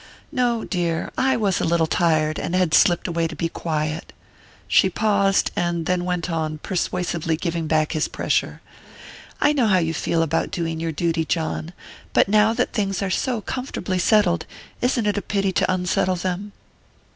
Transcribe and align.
"No, 0.31 0.63
dear; 0.63 1.11
I 1.15 1.37
was 1.37 1.61
a 1.61 1.63
little 1.63 1.85
tired, 1.85 2.39
and 2.39 2.55
had 2.55 2.73
slipped 2.73 3.07
away 3.07 3.27
to 3.27 3.35
be 3.35 3.49
quiet." 3.49 4.13
She 4.67 4.89
paused, 4.89 5.51
and 5.55 5.85
then 5.85 6.05
went 6.05 6.27
on, 6.27 6.57
persuasively 6.57 7.37
giving 7.37 7.67
back 7.67 7.91
his 7.91 8.07
pressure: 8.07 8.61
"I 9.39 9.53
know 9.53 9.67
how 9.67 9.77
you 9.77 9.93
feel 9.93 10.23
about 10.23 10.49
doing 10.49 10.79
your 10.79 10.91
duty, 10.91 11.23
John; 11.23 11.71
but 12.13 12.27
now 12.27 12.51
that 12.51 12.73
things 12.73 13.03
are 13.03 13.11
so 13.11 13.41
comfortably 13.41 13.99
settled, 13.99 14.47
isn't 14.81 15.05
it 15.05 15.19
a 15.19 15.21
pity 15.21 15.51
to 15.51 15.71
unsettle 15.71 16.15
them?" 16.15 16.51